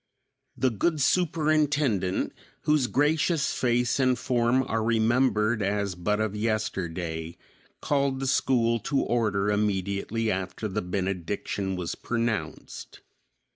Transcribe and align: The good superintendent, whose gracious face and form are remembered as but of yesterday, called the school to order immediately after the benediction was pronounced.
The 0.57 0.71
good 0.71 0.99
superintendent, 0.99 2.33
whose 2.61 2.87
gracious 2.87 3.53
face 3.53 3.99
and 3.99 4.17
form 4.17 4.63
are 4.63 4.81
remembered 4.83 5.61
as 5.61 5.93
but 5.93 6.19
of 6.19 6.35
yesterday, 6.35 7.37
called 7.81 8.19
the 8.19 8.25
school 8.25 8.79
to 8.79 8.99
order 8.99 9.51
immediately 9.51 10.31
after 10.31 10.67
the 10.67 10.81
benediction 10.81 11.75
was 11.75 11.93
pronounced. 11.93 13.01